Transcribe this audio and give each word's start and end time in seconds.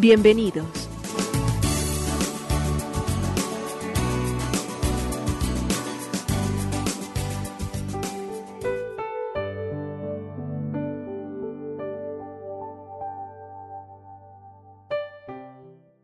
Bienvenidos. 0.00 0.64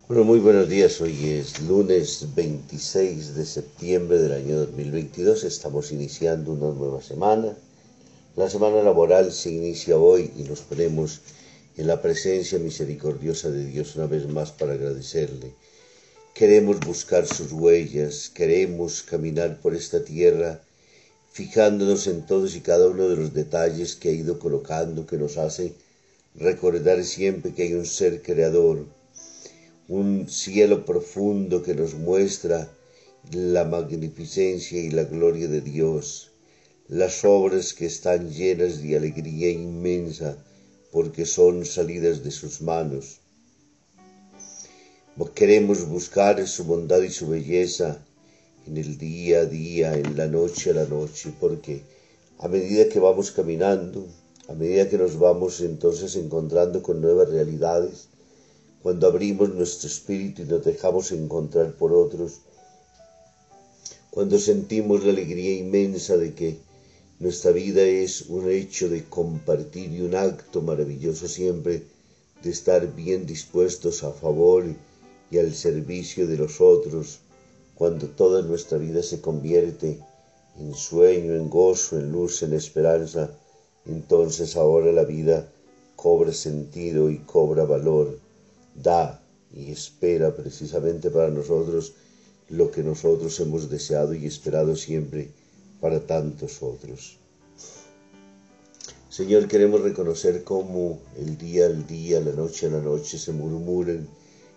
Bueno, 0.08 0.24
muy 0.24 0.40
buenos 0.40 0.68
días. 0.68 1.00
Hoy 1.00 1.30
es 1.30 1.60
lunes 1.60 2.34
26 2.34 3.36
de 3.36 3.46
septiembre 3.46 4.18
del 4.18 4.32
año 4.32 4.56
2022. 4.58 5.44
Estamos 5.44 5.92
iniciando 5.92 6.50
una 6.50 6.76
nueva 6.76 7.00
semana. 7.00 7.56
La 8.34 8.50
semana 8.50 8.82
laboral 8.82 9.30
se 9.30 9.52
inicia 9.52 9.96
hoy 9.96 10.32
y 10.36 10.42
nos 10.42 10.62
ponemos 10.62 11.20
en 11.76 11.86
la 11.86 12.00
presencia 12.00 12.58
misericordiosa 12.58 13.50
de 13.50 13.64
Dios 13.66 13.96
una 13.96 14.06
vez 14.06 14.28
más 14.28 14.52
para 14.52 14.74
agradecerle. 14.74 15.52
Queremos 16.34 16.80
buscar 16.80 17.26
sus 17.26 17.52
huellas, 17.52 18.30
queremos 18.34 19.02
caminar 19.02 19.60
por 19.60 19.74
esta 19.74 20.04
tierra 20.04 20.62
fijándonos 21.32 22.06
en 22.06 22.26
todos 22.26 22.54
y 22.56 22.60
cada 22.60 22.88
uno 22.88 23.08
de 23.08 23.16
los 23.16 23.34
detalles 23.34 23.96
que 23.96 24.10
ha 24.10 24.12
ido 24.12 24.38
colocando 24.38 25.06
que 25.06 25.16
nos 25.16 25.36
hace 25.36 25.72
recordar 26.34 27.04
siempre 27.04 27.52
que 27.52 27.64
hay 27.64 27.74
un 27.74 27.86
ser 27.86 28.22
creador 28.22 28.86
un 29.88 30.28
cielo 30.30 30.86
profundo 30.86 31.62
que 31.62 31.74
nos 31.74 31.92
muestra 31.94 32.70
la 33.32 33.64
magnificencia 33.64 34.80
y 34.80 34.90
la 34.90 35.04
gloria 35.04 35.46
de 35.46 35.60
Dios, 35.60 36.30
las 36.88 37.22
obras 37.24 37.74
que 37.74 37.84
están 37.84 38.30
llenas 38.30 38.82
de 38.82 38.96
alegría 38.96 39.50
inmensa 39.50 40.38
porque 40.94 41.26
son 41.26 41.66
salidas 41.66 42.22
de 42.22 42.30
sus 42.30 42.62
manos. 42.62 43.18
Queremos 45.34 45.88
buscar 45.88 46.46
su 46.46 46.62
bondad 46.62 47.02
y 47.02 47.10
su 47.10 47.26
belleza 47.26 47.98
en 48.64 48.76
el 48.76 48.96
día 48.96 49.40
a 49.40 49.44
día, 49.46 49.94
en 49.94 50.16
la 50.16 50.28
noche 50.28 50.70
a 50.70 50.74
la 50.74 50.86
noche, 50.86 51.34
porque 51.40 51.82
a 52.38 52.46
medida 52.46 52.88
que 52.88 53.00
vamos 53.00 53.32
caminando, 53.32 54.06
a 54.48 54.54
medida 54.54 54.88
que 54.88 54.96
nos 54.96 55.18
vamos 55.18 55.60
entonces 55.60 56.14
encontrando 56.14 56.80
con 56.80 57.00
nuevas 57.00 57.28
realidades, 57.28 58.06
cuando 58.80 59.08
abrimos 59.08 59.52
nuestro 59.52 59.88
espíritu 59.88 60.42
y 60.42 60.44
nos 60.44 60.64
dejamos 60.64 61.10
encontrar 61.10 61.72
por 61.72 61.92
otros, 61.92 62.42
cuando 64.12 64.38
sentimos 64.38 65.02
la 65.02 65.10
alegría 65.10 65.56
inmensa 65.56 66.16
de 66.16 66.34
que 66.34 66.58
nuestra 67.20 67.52
vida 67.52 67.82
es 67.82 68.22
un 68.22 68.50
hecho 68.50 68.88
de 68.88 69.04
compartir 69.04 69.92
y 69.92 70.00
un 70.00 70.16
acto 70.16 70.62
maravilloso 70.62 71.28
siempre 71.28 71.84
de 72.42 72.50
estar 72.50 72.94
bien 72.94 73.24
dispuestos 73.24 74.02
a 74.02 74.10
favor 74.12 74.64
y 75.30 75.38
al 75.38 75.54
servicio 75.54 76.26
de 76.26 76.36
los 76.36 76.60
otros, 76.60 77.20
cuando 77.74 78.08
toda 78.08 78.42
nuestra 78.42 78.78
vida 78.78 79.02
se 79.02 79.20
convierte 79.20 80.00
en 80.58 80.74
sueño, 80.74 81.34
en 81.34 81.48
gozo, 81.48 81.98
en 81.98 82.10
luz, 82.10 82.42
en 82.42 82.52
esperanza, 82.52 83.30
entonces 83.86 84.56
ahora 84.56 84.92
la 84.92 85.04
vida 85.04 85.48
cobra 85.96 86.32
sentido 86.32 87.10
y 87.10 87.18
cobra 87.18 87.64
valor 87.64 88.18
da 88.74 89.22
y 89.52 89.70
espera 89.70 90.34
precisamente 90.34 91.10
para 91.10 91.30
nosotros 91.30 91.92
lo 92.48 92.70
que 92.70 92.82
nosotros 92.82 93.38
hemos 93.40 93.70
deseado 93.70 94.14
y 94.14 94.26
esperado 94.26 94.74
siempre 94.74 95.30
para 95.80 96.00
tantos 96.06 96.62
otros. 96.62 97.18
Señor, 99.08 99.46
queremos 99.46 99.80
reconocer 99.80 100.42
cómo 100.42 100.98
el 101.16 101.38
día 101.38 101.66
al 101.66 101.86
día, 101.86 102.20
la 102.20 102.32
noche 102.32 102.66
a 102.66 102.70
la 102.70 102.80
noche 102.80 103.18
se 103.18 103.32
murmuran 103.32 104.08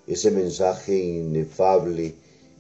ese 0.07 0.31
mensaje 0.31 0.97
inefable 0.97 2.15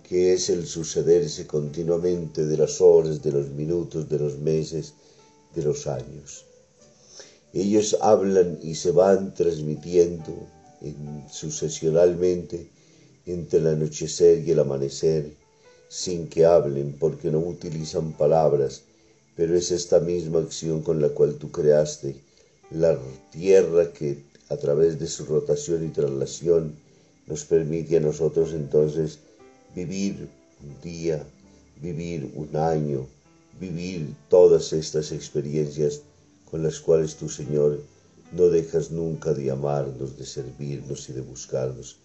que 0.07 0.33
es 0.33 0.49
el 0.49 0.65
sucederse 0.67 1.47
continuamente 1.47 2.45
de 2.45 2.57
las 2.57 2.79
horas, 2.81 3.21
de 3.21 3.31
los 3.31 3.49
minutos, 3.49 4.07
de 4.07 4.19
los 4.19 4.37
meses, 4.37 4.93
de 5.55 5.63
los 5.63 5.87
años. 5.87 6.45
Ellos 7.53 7.97
hablan 7.99 8.59
y 8.61 8.75
se 8.75 8.91
van 8.91 9.33
transmitiendo 9.33 10.47
sucesionalmente 11.31 12.69
entre 13.25 13.59
el 13.59 13.67
anochecer 13.67 14.47
y 14.47 14.51
el 14.51 14.59
amanecer, 14.59 15.33
sin 15.89 16.27
que 16.27 16.45
hablen, 16.45 16.95
porque 16.99 17.31
no 17.31 17.39
utilizan 17.39 18.13
palabras, 18.13 18.81
pero 19.35 19.55
es 19.55 19.71
esta 19.71 19.99
misma 19.99 20.39
acción 20.39 20.81
con 20.81 21.01
la 21.01 21.09
cual 21.09 21.35
tú 21.35 21.51
creaste 21.51 22.15
la 22.71 22.97
tierra 23.31 23.91
que 23.93 24.23
a 24.49 24.57
través 24.57 24.99
de 24.99 25.07
su 25.07 25.25
rotación 25.25 25.85
y 25.85 25.89
traslación 25.89 26.73
nos 27.27 27.43
permite 27.45 27.97
a 27.97 28.01
nosotros 28.01 28.53
entonces 28.53 29.19
vivir 29.75 30.27
un 30.63 30.81
día, 30.81 31.23
vivir 31.81 32.31
un 32.35 32.55
año, 32.55 33.05
vivir 33.59 34.13
todas 34.29 34.73
estas 34.73 35.11
experiencias 35.11 36.01
con 36.49 36.63
las 36.63 36.79
cuales 36.79 37.15
tu 37.15 37.29
Señor 37.29 37.79
no 38.31 38.47
dejas 38.47 38.91
nunca 38.91 39.33
de 39.33 39.51
amarnos, 39.51 40.17
de 40.17 40.25
servirnos 40.25 41.09
y 41.09 41.13
de 41.13 41.21
buscarnos, 41.21 41.97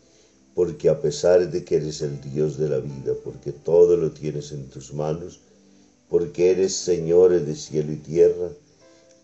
porque 0.55 0.89
a 0.89 1.01
pesar 1.01 1.51
de 1.51 1.65
que 1.65 1.77
eres 1.77 2.03
el 2.03 2.21
Dios 2.21 2.59
de 2.59 2.69
la 2.69 2.79
vida, 2.79 3.15
porque 3.25 3.53
todo 3.53 3.97
lo 3.97 4.11
tienes 4.13 4.53
en 4.53 4.69
tus 4.69 4.93
manos, 4.93 5.41
porque 6.09 6.51
eres 6.51 6.75
Señor 6.75 7.31
de 7.41 7.55
cielo 7.55 7.93
y 7.93 7.97
tierra, 7.97 8.51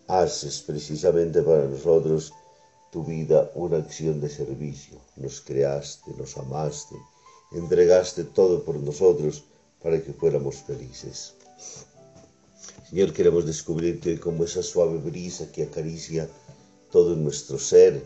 haces 0.07 0.61
precisamente 0.61 1.41
para 1.43 1.65
nosotros 1.65 2.33
tu 2.91 3.03
vida 3.03 3.51
una 3.53 3.77
acción 3.77 4.19
de 4.19 4.29
servicio. 4.29 4.97
Nos 5.15 5.41
creaste, 5.41 6.11
nos 6.17 6.35
amaste, 6.37 6.95
entregaste 7.51 8.23
todo 8.23 8.63
por 8.63 8.75
nosotros 8.79 9.43
para 9.81 10.01
que 10.01 10.13
fuéramos 10.13 10.55
felices. 10.55 11.35
Señor, 12.89 13.13
queremos 13.13 13.45
descubrirte 13.45 14.19
como 14.19 14.43
esa 14.43 14.63
suave 14.63 14.97
brisa 14.97 15.51
que 15.51 15.63
acaricia 15.63 16.27
todo 16.91 17.15
nuestro 17.15 17.59
ser. 17.59 18.01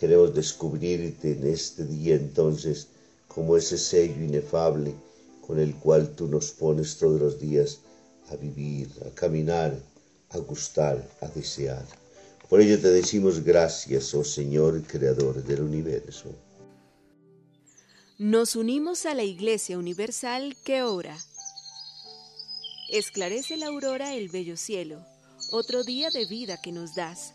Queremos 0.00 0.34
descubrirte 0.34 1.32
en 1.32 1.46
este 1.46 1.84
día 1.84 2.14
entonces 2.14 2.88
como 3.28 3.58
ese 3.58 3.76
sello 3.76 4.24
inefable 4.24 4.94
con 5.46 5.58
el 5.58 5.74
cual 5.74 6.14
tú 6.16 6.26
nos 6.26 6.52
pones 6.52 6.96
todos 6.96 7.20
los 7.20 7.38
días 7.38 7.80
a 8.30 8.36
vivir, 8.36 8.88
a 9.06 9.14
caminar, 9.14 9.78
a 10.30 10.38
gustar, 10.38 11.06
a 11.20 11.28
desear. 11.28 11.84
Por 12.48 12.62
ello 12.62 12.80
te 12.80 12.88
decimos 12.88 13.44
gracias, 13.44 14.14
oh 14.14 14.24
Señor, 14.24 14.82
Creador 14.84 15.44
del 15.44 15.60
universo. 15.64 16.30
Nos 18.16 18.56
unimos 18.56 19.04
a 19.04 19.14
la 19.14 19.24
Iglesia 19.24 19.76
Universal 19.76 20.56
que 20.64 20.82
ora. 20.82 21.18
Esclarece 22.88 23.58
la 23.58 23.66
aurora 23.66 24.14
el 24.14 24.30
bello 24.30 24.56
cielo, 24.56 25.04
otro 25.52 25.84
día 25.84 26.08
de 26.08 26.24
vida 26.24 26.58
que 26.62 26.72
nos 26.72 26.94
das 26.94 27.34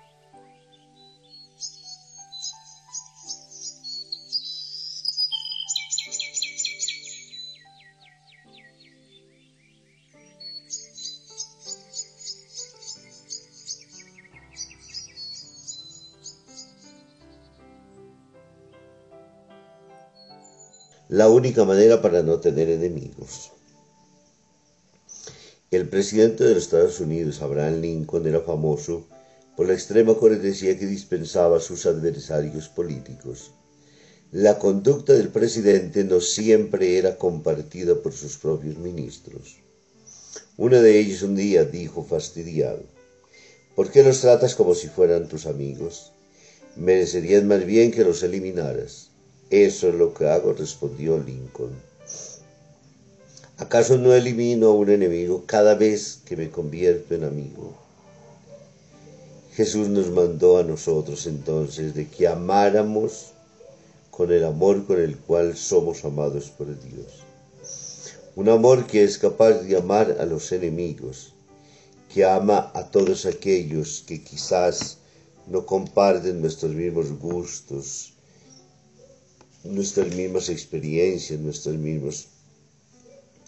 La 21.11 21.27
única 21.27 21.65
manera 21.65 22.01
para 22.01 22.23
no 22.23 22.39
tener 22.39 22.69
enemigos. 22.69 23.51
El 25.69 25.89
presidente 25.89 26.45
de 26.45 26.53
los 26.53 26.63
Estados 26.63 27.01
Unidos, 27.01 27.41
Abraham 27.41 27.81
Lincoln, 27.81 28.25
era 28.25 28.39
famoso 28.39 29.05
por 29.57 29.67
la 29.67 29.73
extrema 29.73 30.15
cortesía 30.15 30.79
que 30.79 30.85
dispensaba 30.85 31.57
a 31.57 31.59
sus 31.59 31.85
adversarios 31.85 32.69
políticos. 32.69 33.51
La 34.31 34.57
conducta 34.57 35.11
del 35.11 35.27
presidente 35.27 36.05
no 36.05 36.21
siempre 36.21 36.97
era 36.97 37.17
compartida 37.17 38.01
por 38.01 38.13
sus 38.13 38.37
propios 38.37 38.77
ministros. 38.77 39.57
Uno 40.55 40.81
de 40.81 40.97
ellos 40.97 41.23
un 41.23 41.35
día 41.35 41.65
dijo 41.65 42.05
fastidiado, 42.05 42.83
¿por 43.75 43.91
qué 43.91 44.01
los 44.01 44.21
tratas 44.21 44.55
como 44.55 44.75
si 44.75 44.87
fueran 44.87 45.27
tus 45.27 45.45
amigos? 45.45 46.13
Merecerías 46.77 47.43
más 47.43 47.65
bien 47.65 47.91
que 47.91 48.05
los 48.05 48.23
eliminaras. 48.23 49.10
Eso 49.51 49.89
es 49.89 49.95
lo 49.95 50.13
que 50.13 50.29
hago, 50.29 50.53
respondió 50.53 51.19
Lincoln. 51.19 51.71
¿Acaso 53.57 53.97
no 53.97 54.13
elimino 54.13 54.69
a 54.69 54.73
un 54.73 54.89
enemigo 54.89 55.43
cada 55.45 55.75
vez 55.75 56.21
que 56.25 56.37
me 56.37 56.49
convierto 56.49 57.15
en 57.15 57.25
amigo? 57.25 57.75
Jesús 59.53 59.89
nos 59.89 60.09
mandó 60.09 60.57
a 60.57 60.63
nosotros 60.63 61.27
entonces 61.27 61.93
de 61.93 62.07
que 62.07 62.29
amáramos 62.29 63.33
con 64.09 64.31
el 64.31 64.45
amor 64.45 64.85
con 64.85 65.01
el 65.01 65.17
cual 65.17 65.57
somos 65.57 66.05
amados 66.05 66.49
por 66.49 66.67
Dios. 66.67 67.25
Un 68.37 68.47
amor 68.47 68.87
que 68.87 69.03
es 69.03 69.17
capaz 69.17 69.63
de 69.63 69.75
amar 69.75 70.15
a 70.21 70.25
los 70.25 70.49
enemigos, 70.53 71.33
que 72.07 72.23
ama 72.23 72.71
a 72.73 72.89
todos 72.89 73.25
aquellos 73.25 74.01
que 74.07 74.23
quizás 74.23 74.99
no 75.45 75.65
comparten 75.65 76.39
nuestros 76.39 76.71
mismos 76.71 77.11
gustos, 77.19 78.10
nuestras 79.63 80.13
mismas 80.15 80.49
experiencias, 80.49 81.39
nuestros 81.39 81.75
mismos 81.75 82.27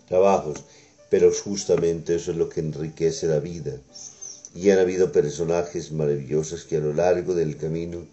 trabajos, 0.07 0.63
pero 1.09 1.31
justamente 1.31 2.15
eso 2.15 2.31
es 2.31 2.37
lo 2.37 2.49
que 2.49 2.59
enriquece 2.59 3.27
la 3.27 3.39
vida. 3.39 3.79
Y 4.55 4.69
han 4.69 4.79
habido 4.79 5.11
personajes 5.11 5.91
maravillosos 5.91 6.65
que 6.65 6.77
a 6.77 6.79
lo 6.79 6.93
largo 6.93 7.33
del 7.33 7.57
camino 7.57 8.05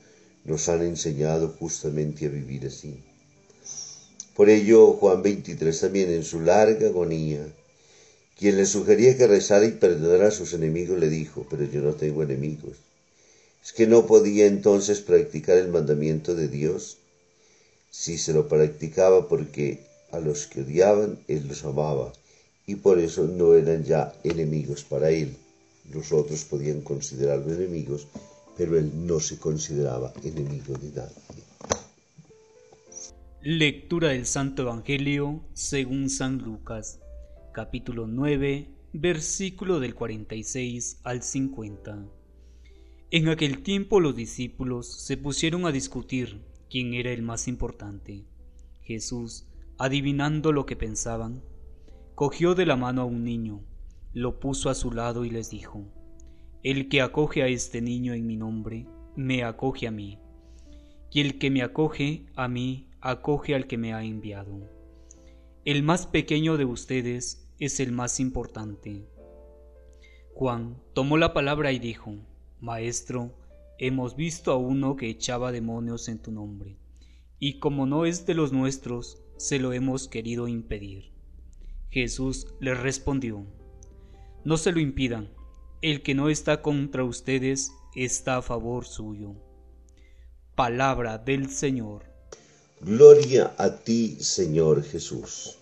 nos 0.44 0.68
han 0.68 0.82
enseñado 0.82 1.54
justamente 1.58 2.26
a 2.26 2.30
vivir 2.30 2.66
así. 2.66 3.02
Por 4.34 4.48
ello, 4.48 4.92
Juan 4.94 5.22
23 5.22 5.80
también 5.80 6.10
en 6.10 6.24
su 6.24 6.40
larga 6.40 6.86
agonía, 6.88 7.46
quien 8.38 8.56
le 8.56 8.64
sugería 8.64 9.18
que 9.18 9.26
rezara 9.26 9.66
y 9.66 9.72
perdonara 9.72 10.28
a 10.28 10.30
sus 10.30 10.54
enemigos, 10.54 10.98
le 10.98 11.10
dijo, 11.10 11.46
pero 11.50 11.64
yo 11.64 11.82
no 11.82 11.92
tengo 11.92 12.22
enemigos. 12.22 12.78
¿Es 13.62 13.74
que 13.74 13.86
no 13.86 14.06
podía 14.06 14.46
entonces 14.46 15.00
practicar 15.00 15.58
el 15.58 15.68
mandamiento 15.68 16.34
de 16.34 16.48
Dios? 16.48 16.99
Si 17.90 18.18
se 18.18 18.32
lo 18.32 18.48
practicaba 18.48 19.28
porque 19.28 19.84
a 20.12 20.20
los 20.20 20.46
que 20.46 20.62
odiaban, 20.62 21.18
él 21.28 21.48
los 21.48 21.64
amaba, 21.64 22.12
y 22.66 22.76
por 22.76 22.98
eso 22.98 23.26
no 23.26 23.54
eran 23.54 23.84
ya 23.84 24.14
enemigos 24.22 24.84
para 24.84 25.10
él. 25.10 25.36
Los 25.92 26.12
otros 26.12 26.44
podían 26.44 26.82
considerarlo 26.82 27.52
enemigos, 27.52 28.06
pero 28.56 28.78
él 28.78 28.92
no 29.06 29.18
se 29.18 29.38
consideraba 29.38 30.12
enemigo 30.22 30.74
de 30.74 30.90
nadie. 30.90 31.16
Lectura 33.42 34.10
del 34.10 34.26
Santo 34.26 34.62
Evangelio 34.62 35.42
según 35.54 36.10
San 36.10 36.38
Lucas, 36.38 37.00
capítulo 37.52 38.06
9, 38.06 38.68
versículo 38.92 39.80
del 39.80 39.94
46 39.94 40.98
al 41.04 41.22
50. 41.22 42.06
En 43.10 43.28
aquel 43.28 43.62
tiempo 43.62 43.98
los 43.98 44.14
discípulos 44.14 45.04
se 45.04 45.16
pusieron 45.16 45.66
a 45.66 45.72
discutir 45.72 46.49
quién 46.70 46.94
era 46.94 47.10
el 47.10 47.22
más 47.22 47.48
importante. 47.48 48.24
Jesús 48.80 49.46
adivinando 49.80 50.52
lo 50.52 50.66
que 50.66 50.76
pensaban, 50.76 51.42
cogió 52.14 52.54
de 52.54 52.66
la 52.66 52.76
mano 52.76 53.00
a 53.00 53.06
un 53.06 53.24
niño, 53.24 53.64
lo 54.12 54.38
puso 54.38 54.68
a 54.68 54.74
su 54.74 54.92
lado 54.92 55.24
y 55.24 55.30
les 55.30 55.48
dijo, 55.48 55.86
El 56.62 56.90
que 56.90 57.00
acoge 57.00 57.42
a 57.42 57.46
este 57.46 57.80
niño 57.80 58.12
en 58.12 58.26
mi 58.26 58.36
nombre, 58.36 58.86
me 59.16 59.42
acoge 59.42 59.86
a 59.86 59.90
mí, 59.90 60.18
y 61.10 61.22
el 61.22 61.38
que 61.38 61.50
me 61.50 61.62
acoge 61.62 62.26
a 62.36 62.46
mí, 62.46 62.90
acoge 63.00 63.54
al 63.54 63.66
que 63.66 63.78
me 63.78 63.94
ha 63.94 64.04
enviado. 64.04 64.68
El 65.64 65.82
más 65.82 66.06
pequeño 66.06 66.58
de 66.58 66.66
ustedes 66.66 67.50
es 67.58 67.80
el 67.80 67.90
más 67.90 68.20
importante. 68.20 69.08
Juan 70.34 70.76
tomó 70.92 71.16
la 71.16 71.32
palabra 71.32 71.72
y 71.72 71.78
dijo, 71.78 72.16
Maestro, 72.60 73.34
hemos 73.80 74.14
visto 74.14 74.52
a 74.52 74.56
uno 74.56 74.94
que 74.94 75.08
echaba 75.08 75.52
demonios 75.52 76.08
en 76.08 76.18
tu 76.18 76.30
nombre, 76.30 76.76
y 77.38 77.58
como 77.58 77.86
no 77.86 78.04
es 78.04 78.26
de 78.26 78.34
los 78.34 78.52
nuestros, 78.52 79.22
se 79.38 79.58
lo 79.58 79.72
hemos 79.72 80.06
querido 80.06 80.48
impedir. 80.48 81.12
Jesús 81.88 82.46
les 82.60 82.78
respondió, 82.78 83.46
No 84.44 84.58
se 84.58 84.72
lo 84.72 84.80
impidan, 84.80 85.30
el 85.80 86.02
que 86.02 86.14
no 86.14 86.28
está 86.28 86.60
contra 86.60 87.04
ustedes 87.04 87.72
está 87.94 88.36
a 88.36 88.42
favor 88.42 88.84
suyo. 88.84 89.34
Palabra 90.54 91.16
del 91.16 91.48
Señor. 91.48 92.04
Gloria 92.82 93.54
a 93.56 93.76
ti, 93.76 94.18
Señor 94.20 94.82
Jesús. 94.82 95.59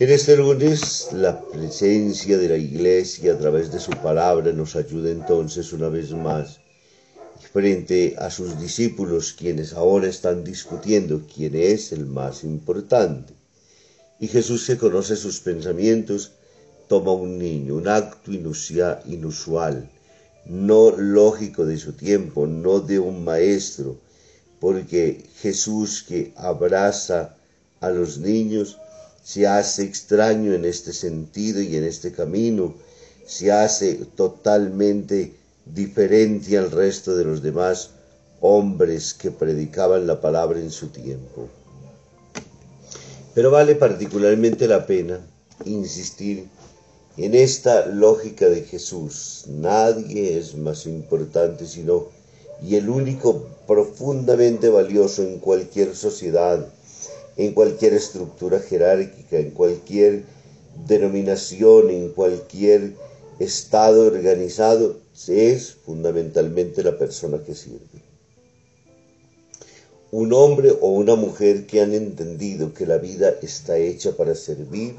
En 0.00 0.10
este 0.10 0.36
lunes, 0.36 1.10
la 1.12 1.40
presencia 1.40 2.36
de 2.36 2.48
la 2.48 2.56
Iglesia 2.56 3.34
a 3.34 3.38
través 3.38 3.70
de 3.70 3.78
su 3.78 3.92
palabra 3.92 4.52
nos 4.52 4.74
ayuda 4.74 5.08
entonces 5.08 5.72
una 5.72 5.88
vez 5.88 6.10
más 6.10 6.58
frente 7.52 8.16
a 8.18 8.28
sus 8.28 8.58
discípulos 8.58 9.36
quienes 9.38 9.72
ahora 9.72 10.08
están 10.08 10.42
discutiendo 10.42 11.22
quién 11.32 11.54
es 11.54 11.92
el 11.92 12.06
más 12.06 12.42
importante. 12.42 13.34
Y 14.18 14.26
Jesús 14.26 14.66
que 14.66 14.78
conoce 14.78 15.14
sus 15.14 15.38
pensamientos, 15.38 16.32
toma 16.88 17.12
un 17.12 17.38
niño, 17.38 17.76
un 17.76 17.86
acto 17.86 18.32
inusual, 18.32 19.88
no 20.44 20.90
lógico 20.90 21.64
de 21.66 21.78
su 21.78 21.92
tiempo, 21.92 22.48
no 22.48 22.80
de 22.80 22.98
un 22.98 23.22
maestro, 23.22 23.96
porque 24.58 25.22
Jesús 25.40 26.02
que 26.02 26.32
abraza 26.34 27.36
a 27.78 27.90
los 27.90 28.18
niños 28.18 28.78
se 29.24 29.46
hace 29.46 29.82
extraño 29.82 30.52
en 30.52 30.66
este 30.66 30.92
sentido 30.92 31.60
y 31.60 31.76
en 31.76 31.84
este 31.84 32.12
camino, 32.12 32.74
se 33.26 33.50
hace 33.50 33.94
totalmente 34.14 35.32
diferente 35.64 36.58
al 36.58 36.70
resto 36.70 37.16
de 37.16 37.24
los 37.24 37.42
demás 37.42 37.90
hombres 38.40 39.14
que 39.14 39.30
predicaban 39.30 40.06
la 40.06 40.20
palabra 40.20 40.60
en 40.60 40.70
su 40.70 40.88
tiempo. 40.88 41.48
Pero 43.34 43.50
vale 43.50 43.74
particularmente 43.74 44.68
la 44.68 44.86
pena 44.86 45.18
insistir 45.64 46.46
en 47.16 47.34
esta 47.34 47.86
lógica 47.86 48.48
de 48.50 48.62
Jesús. 48.62 49.44
Nadie 49.48 50.36
es 50.36 50.54
más 50.54 50.84
importante 50.84 51.66
sino 51.66 52.08
y 52.62 52.76
el 52.76 52.90
único 52.90 53.48
profundamente 53.66 54.68
valioso 54.68 55.22
en 55.22 55.38
cualquier 55.38 55.96
sociedad, 55.96 56.68
en 57.36 57.52
cualquier 57.52 57.94
estructura 57.94 58.60
jerárquica, 58.60 59.38
en 59.38 59.50
cualquier 59.50 60.24
denominación, 60.86 61.90
en 61.90 62.10
cualquier 62.10 62.94
estado 63.38 64.06
organizado, 64.06 64.98
es 65.28 65.74
fundamentalmente 65.84 66.82
la 66.82 66.98
persona 66.98 67.42
que 67.42 67.54
sirve. 67.54 68.02
Un 70.10 70.32
hombre 70.32 70.72
o 70.80 70.88
una 70.88 71.16
mujer 71.16 71.66
que 71.66 71.80
han 71.80 71.92
entendido 71.92 72.72
que 72.72 72.86
la 72.86 72.98
vida 72.98 73.34
está 73.42 73.78
hecha 73.78 74.16
para 74.16 74.34
servir, 74.34 74.94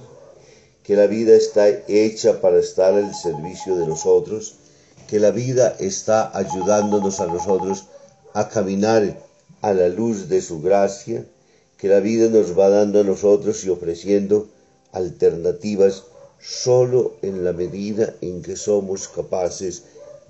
que 0.83 0.95
la 0.95 1.07
vida 1.07 1.33
está 1.35 1.67
hecha 1.87 2.41
para 2.41 2.59
estar 2.59 2.93
al 2.93 3.15
servicio 3.15 3.77
de 3.77 3.87
los 3.87 4.05
otros, 4.05 4.55
que 5.07 5.19
la 5.19 5.31
vida 5.31 5.75
está 5.79 6.35
ayudándonos 6.37 7.19
a 7.19 7.27
nosotros 7.27 7.85
a 8.33 8.49
caminar 8.49 9.17
a 9.61 9.73
la 9.73 9.87
luz 9.87 10.27
de 10.27 10.41
su 10.41 10.61
gracia, 10.61 11.25
que 11.77 11.87
la 11.87 11.99
vida 11.99 12.29
nos 12.29 12.57
va 12.57 12.69
dando 12.69 13.01
a 13.01 13.03
nosotros 13.03 13.63
y 13.65 13.69
ofreciendo 13.69 14.47
alternativas 14.91 16.03
solo 16.39 17.13
en 17.21 17.43
la 17.43 17.53
medida 17.53 18.15
en 18.21 18.41
que 18.41 18.55
somos 18.55 19.07
capaces 19.07 19.83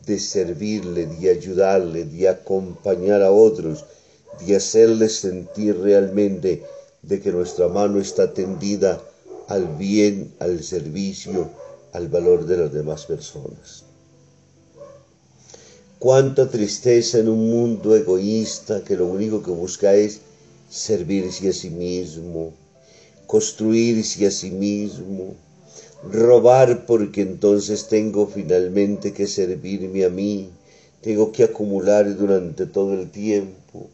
de 0.06 0.20
servirle, 0.20 1.08
de 1.08 1.30
ayudarle, 1.30 2.06
de 2.06 2.30
acompañar 2.30 3.22
a 3.22 3.32
otros, 3.32 3.86
de 4.46 4.56
hacerles 4.56 5.18
sentir 5.18 5.80
realmente 5.80 6.64
de 7.02 7.22
que 7.22 7.32
nuestra 7.32 7.68
mano 7.68 8.00
está 8.00 8.34
tendida 8.34 9.02
al 9.48 9.68
bien, 9.78 10.34
al 10.40 10.64
servicio, 10.64 11.50
al 11.94 12.08
valor 12.10 12.46
de 12.46 12.58
las 12.58 12.74
demás 12.74 13.06
personas. 13.06 13.84
Cuánta 16.00 16.50
tristeza 16.50 17.20
en 17.20 17.30
un 17.30 17.50
mundo 17.50 17.96
egoísta 17.96 18.84
que 18.84 18.96
lo 18.96 19.08
único 19.08 19.42
que 19.42 19.52
busca 19.52 19.94
es 19.94 20.20
servirse 20.75 21.48
a 21.50 21.53
sí 21.53 21.70
mismo, 21.70 22.53
construirse 23.27 24.27
a 24.27 24.32
sí 24.32 24.51
mismo, 24.51 25.36
robar 26.12 26.86
porque 26.86 27.22
entonces 27.22 27.88
tengo 27.88 28.27
finalmente 28.27 29.13
que 29.13 29.25
servirme 29.25 30.03
a 30.03 30.10
mí, 30.10 30.50
tengo 31.01 31.32
que 31.32 31.46
acumular 31.46 32.03
durante 32.17 32.65
todo 32.65 32.94
el 32.94 33.10
tiempo. 33.10 33.89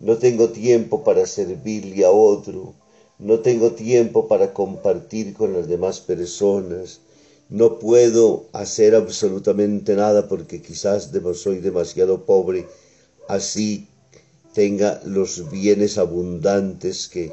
no 0.00 0.18
tengo 0.18 0.48
tiempo 0.48 1.04
para 1.04 1.24
servirle 1.24 2.04
a 2.04 2.10
otro, 2.10 2.74
no 3.18 3.38
tengo 3.38 3.70
tiempo 3.72 4.26
para 4.26 4.52
compartir 4.52 5.34
con 5.34 5.52
las 5.54 5.68
demás 5.68 6.00
personas, 6.00 7.00
no 7.48 7.78
puedo 7.78 8.46
hacer 8.52 8.96
absolutamente 8.96 9.94
nada 9.94 10.28
porque 10.28 10.60
quizás 10.60 11.10
soy 11.34 11.60
demasiado 11.60 12.24
pobre, 12.26 12.66
así 13.28 13.86
tenga 14.54 15.02
los 15.04 15.50
bienes 15.50 15.98
abundantes 15.98 17.08
que 17.08 17.32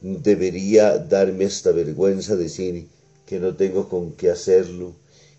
debería 0.00 0.98
darme 0.98 1.44
esta 1.44 1.70
vergüenza 1.70 2.34
decir 2.34 2.88
que 3.26 3.38
no 3.38 3.54
tengo 3.54 3.88
con 3.88 4.12
qué 4.12 4.30
hacerlo, 4.30 4.94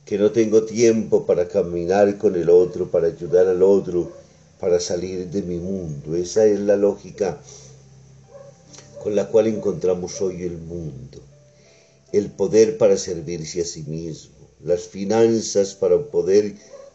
que 0.06 0.18
no 0.18 0.32
tengo 0.32 0.64
tiempo 0.64 1.26
para 1.26 1.48
caminar 1.48 2.18
con 2.18 2.36
el 2.36 2.50
otro, 2.50 2.90
para 2.90 3.08
ayudar 3.08 3.48
al 3.48 3.64
otro, 3.64 4.12
para 4.60 4.80
salir 4.80 5.28
de 5.30 5.42
mi 5.42 5.58
mundo. 5.58 6.16
Esa 6.16 6.46
es 6.46 6.60
la 6.60 6.78
lógica 6.78 7.42
con 9.02 9.16
la 9.16 9.28
cual 9.28 9.48
encontramos 9.48 10.22
hoy 10.22 10.44
el 10.44 10.58
mundo. 10.58 11.20
El 12.12 12.30
poder 12.30 12.78
para 12.78 12.96
servirse 12.96 13.62
a 13.62 13.66
sí 13.66 13.84
mismo, 13.84 14.36
las 14.64 14.84
finanzas 14.84 15.74
para 15.74 15.98
poder 15.98 16.54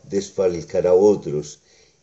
desfalcar 0.08 0.86
a 0.86 0.94
otros, 0.94 1.58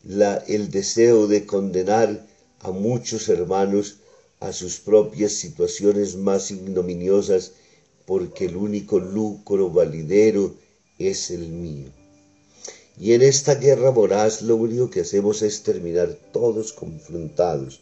el 0.08 0.70
deseo 0.70 1.26
de 1.26 1.46
condenar 1.46 2.26
a 2.60 2.70
muchos 2.70 3.28
hermanos 3.28 3.96
a 4.38 4.52
sus 4.52 4.78
propias 4.78 5.32
situaciones 5.32 6.14
más 6.16 6.50
ignominiosas 6.50 7.52
porque 8.06 8.44
el 8.44 8.56
único 8.56 9.00
lucro 9.00 9.70
validero 9.70 10.54
es 10.98 11.30
el 11.30 11.48
mío. 11.48 11.88
Y 12.98 13.12
en 13.12 13.22
esta 13.22 13.56
guerra 13.56 13.90
voraz 13.90 14.42
lo 14.42 14.56
único 14.56 14.90
que 14.90 15.00
hacemos 15.00 15.42
es 15.42 15.62
terminar 15.62 16.16
todos 16.32 16.72
confrontados, 16.72 17.80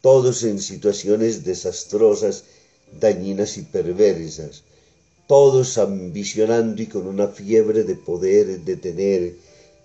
todos 0.00 0.44
en 0.44 0.60
situaciones 0.60 1.44
desastrosas, 1.44 2.44
dañinas 3.00 3.58
y 3.58 3.62
perversas, 3.62 4.62
todos 5.26 5.78
ambicionando 5.78 6.80
y 6.80 6.86
con 6.86 7.06
una 7.06 7.28
fiebre 7.28 7.84
de 7.84 7.96
poder, 7.96 8.60
de 8.60 8.76
tener, 8.76 9.34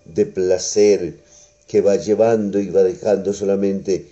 de 0.05 0.25
placer, 0.25 1.24
que 1.67 1.81
va 1.81 1.95
llevando 1.95 2.59
y 2.59 2.69
va 2.69 2.83
dejando 2.83 3.33
solamente 3.33 4.07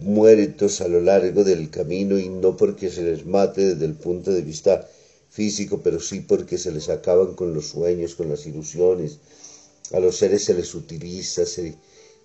muertos 0.00 0.80
a 0.80 0.88
lo 0.88 1.00
largo 1.00 1.44
del 1.44 1.70
camino 1.70 2.18
y 2.18 2.28
no 2.28 2.56
porque 2.56 2.90
se 2.90 3.02
les 3.02 3.24
mate 3.24 3.74
desde 3.74 3.84
el 3.84 3.94
punto 3.94 4.32
de 4.32 4.42
vista 4.42 4.88
físico, 5.30 5.80
pero 5.82 6.00
sí 6.00 6.20
porque 6.20 6.58
se 6.58 6.72
les 6.72 6.88
acaban 6.88 7.34
con 7.34 7.54
los 7.54 7.68
sueños, 7.68 8.14
con 8.14 8.28
las 8.28 8.46
ilusiones, 8.46 9.18
a 9.92 10.00
los 10.00 10.16
seres 10.16 10.44
se 10.44 10.54
les 10.54 10.74
utiliza, 10.74 11.46
se, 11.46 11.74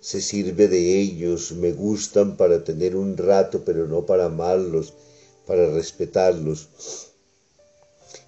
se 0.00 0.20
sirve 0.20 0.68
de 0.68 0.98
ellos, 1.00 1.52
me 1.52 1.72
gustan 1.72 2.36
para 2.36 2.64
tener 2.64 2.96
un 2.96 3.16
rato, 3.16 3.62
pero 3.64 3.86
no 3.86 4.06
para 4.06 4.26
amarlos, 4.26 4.92
para 5.46 5.70
respetarlos. 5.70 6.68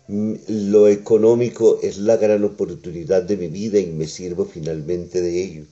Lo 0.08 0.88
económico 0.88 1.78
es 1.82 1.98
la 1.98 2.16
gran 2.16 2.42
oportunidad 2.44 3.22
de 3.22 3.36
mi 3.36 3.48
vida 3.48 3.78
y 3.78 3.86
me 3.86 4.08
sirvo 4.08 4.44
finalmente 4.44 5.20
de 5.20 5.42
ello. 5.42 5.64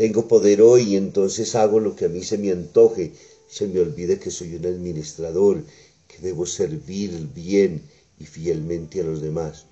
Tengo 0.00 0.26
poder 0.26 0.62
hoy 0.62 0.82
y 0.92 0.96
entonces 0.96 1.54
hago 1.54 1.78
lo 1.78 1.94
que 1.96 2.06
a 2.06 2.08
mí 2.08 2.22
se 2.22 2.38
me 2.38 2.50
antoje. 2.50 3.12
Se 3.48 3.66
me 3.66 3.80
olvida 3.80 4.18
que 4.18 4.30
soy 4.30 4.54
un 4.54 4.64
administrador, 4.64 5.62
que 6.08 6.16
debo 6.26 6.46
servir 6.46 7.10
bien 7.34 7.82
y 8.18 8.24
fielmente 8.24 9.00
a 9.00 9.04
los 9.04 9.20
demás 9.20 9.66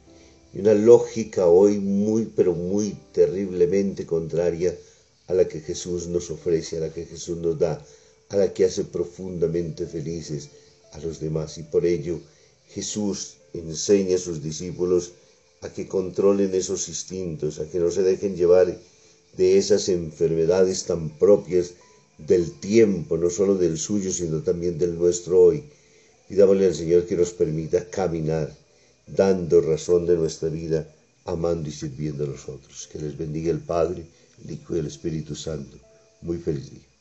y 0.52 0.60
una 0.60 0.74
lógica 0.74 1.46
hoy 1.46 1.78
muy, 1.78 2.30
pero 2.34 2.52
muy 2.54 2.96
terriblemente 3.12 4.06
contraria 4.06 4.74
a 5.26 5.34
la 5.34 5.46
que 5.46 5.60
Jesús 5.60 6.06
nos 6.08 6.30
ofrece, 6.30 6.78
a 6.78 6.80
la 6.80 6.92
que 6.92 7.04
Jesús 7.04 7.38
nos 7.38 7.58
da, 7.58 7.84
a 8.30 8.36
la 8.36 8.52
que 8.52 8.64
hace 8.64 8.84
profundamente 8.84 9.86
felices 9.86 10.48
a 10.92 10.98
los 11.00 11.20
demás. 11.20 11.58
Y 11.58 11.64
por 11.64 11.84
ello 11.84 12.20
Jesús 12.68 13.36
enseña 13.52 14.16
a 14.16 14.18
sus 14.18 14.42
discípulos 14.42 15.12
a 15.60 15.72
que 15.72 15.86
controlen 15.86 16.54
esos 16.54 16.88
instintos, 16.88 17.58
a 17.58 17.68
que 17.68 17.78
no 17.78 17.90
se 17.90 18.02
dejen 18.02 18.36
llevar 18.36 18.78
de 19.38 19.56
esas 19.56 19.88
enfermedades 19.88 20.84
tan 20.84 21.08
propias 21.08 21.72
del 22.18 22.50
tiempo, 22.58 23.16
no 23.16 23.30
solo 23.30 23.54
del 23.54 23.78
suyo, 23.78 24.10
sino 24.12 24.42
también 24.42 24.78
del 24.78 24.98
nuestro 24.98 25.40
hoy. 25.40 25.62
Y 26.28 26.34
dámosle 26.34 26.66
al 26.66 26.74
Señor 26.74 27.06
que 27.06 27.16
nos 27.16 27.32
permita 27.32 27.88
caminar 27.88 28.54
dando 29.06 29.60
razón 29.60 30.06
de 30.06 30.16
nuestra 30.16 30.48
vida, 30.48 30.86
amando 31.24 31.68
y 31.68 31.72
sirviendo 31.72 32.24
a 32.24 32.26
los 32.26 32.48
otros. 32.48 32.88
Que 32.92 32.98
les 32.98 33.16
bendiga 33.16 33.50
el 33.50 33.60
Padre, 33.60 34.04
el 34.44 34.50
Hijo 34.50 34.76
y 34.76 34.80
el 34.80 34.86
Espíritu 34.86 35.34
Santo. 35.34 35.78
Muy 36.20 36.38
feliz 36.38 36.70
día. 36.70 36.97